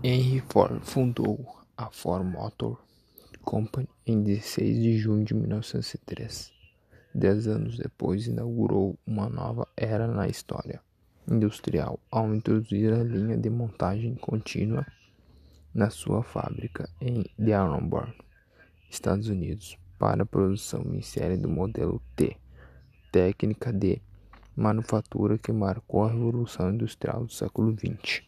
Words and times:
Henry 0.00 0.40
Ford 0.48 0.80
fundou 0.84 1.58
a 1.76 1.90
Ford 1.90 2.24
Motor 2.24 2.80
Company 3.42 3.88
em 4.06 4.22
16 4.22 4.80
de 4.80 4.96
junho 4.96 5.24
de 5.24 5.34
1903. 5.34 6.52
Dez 7.12 7.48
anos 7.48 7.76
depois, 7.76 8.28
inaugurou 8.28 8.96
uma 9.04 9.28
nova 9.28 9.66
era 9.76 10.06
na 10.06 10.28
história 10.28 10.80
industrial 11.28 11.98
ao 12.12 12.32
introduzir 12.32 12.92
a 12.92 13.02
linha 13.02 13.36
de 13.36 13.50
montagem 13.50 14.14
contínua 14.14 14.86
na 15.74 15.90
sua 15.90 16.22
fábrica 16.22 16.88
em 17.00 17.24
Dearborn, 17.36 18.14
Estados 18.88 19.28
Unidos, 19.28 19.76
para 19.98 20.22
a 20.22 20.26
produção 20.26 20.94
em 20.94 21.02
série 21.02 21.36
do 21.36 21.48
modelo 21.48 22.00
T, 22.14 22.36
técnica 23.10 23.72
de 23.72 24.00
manufatura 24.54 25.36
que 25.36 25.50
marcou 25.50 26.04
a 26.04 26.10
revolução 26.12 26.70
industrial 26.70 27.24
do 27.24 27.32
século 27.32 27.76
XX. 27.76 28.27